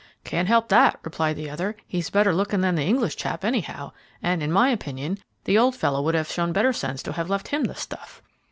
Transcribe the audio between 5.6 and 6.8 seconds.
fellow would have shown better